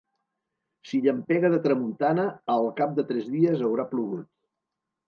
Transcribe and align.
Si 0.91 1.01
llampega 1.07 1.51
de 1.57 1.61
tramuntana 1.67 2.27
al 2.57 2.71
cap 2.81 2.99
de 3.03 3.07
tres 3.13 3.31
dies 3.37 3.67
haurà 3.69 3.89
plogut. 3.95 4.31